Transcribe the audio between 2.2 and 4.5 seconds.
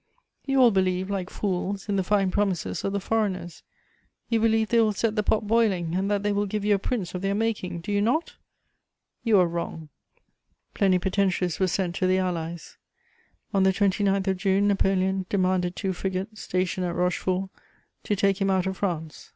promises of the foreigners; you